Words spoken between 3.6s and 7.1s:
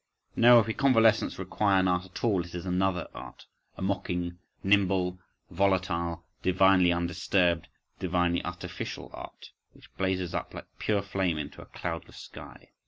a mocking, nimble, volatile, divinely